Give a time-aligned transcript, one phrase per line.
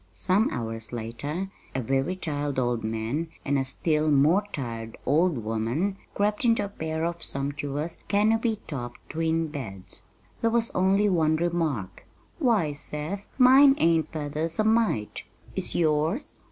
[0.15, 5.95] Some hours later a very tired old man and a still more tired old woman
[6.15, 10.01] crept into a pair of sumptuous, canopy topped twin beds.
[10.41, 12.03] There was only one remark.
[12.39, 15.21] "Why, Seth, mine ain't feathers a mite!
[15.55, 16.39] Is yours?"